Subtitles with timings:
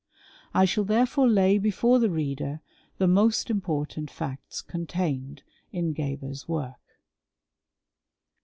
[0.51, 2.61] I shall therefore lay before the reader
[2.97, 6.97] the most important facts contained in Geber's work.